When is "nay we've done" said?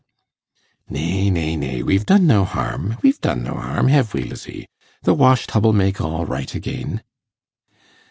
1.55-2.25